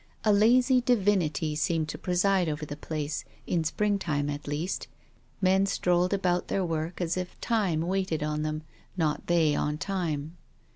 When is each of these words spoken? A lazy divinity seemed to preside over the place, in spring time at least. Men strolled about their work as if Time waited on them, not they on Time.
A 0.25 0.33
lazy 0.33 0.81
divinity 0.81 1.55
seemed 1.55 1.87
to 1.89 1.97
preside 1.99 2.49
over 2.49 2.65
the 2.65 2.75
place, 2.75 3.23
in 3.45 3.63
spring 3.63 3.99
time 3.99 4.31
at 4.31 4.47
least. 4.47 4.87
Men 5.41 5.67
strolled 5.67 6.11
about 6.11 6.47
their 6.47 6.65
work 6.65 6.99
as 6.99 7.17
if 7.17 7.39
Time 7.39 7.81
waited 7.81 8.23
on 8.23 8.41
them, 8.41 8.63
not 8.97 9.27
they 9.27 9.53
on 9.55 9.77
Time. 9.77 10.37